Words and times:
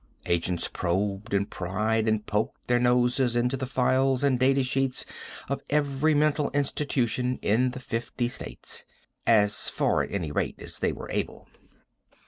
Agents 0.25 0.67
probed 0.67 1.31
and 1.31 1.47
pried 1.47 2.07
and 2.07 2.25
poked 2.25 2.65
their 2.65 2.79
noses 2.79 3.35
into 3.35 3.55
the 3.55 3.67
files 3.67 4.23
and 4.23 4.39
data 4.39 4.63
sheets 4.63 5.05
of 5.47 5.61
every 5.69 6.15
mental 6.15 6.49
institution 6.55 7.37
in 7.43 7.69
the 7.69 7.79
fifty 7.79 8.27
states 8.27 8.83
as 9.27 9.69
far, 9.69 10.01
at 10.01 10.11
any 10.11 10.31
rate, 10.31 10.55
as 10.57 10.79
they 10.79 10.91
were 10.91 11.11
able. 11.11 11.47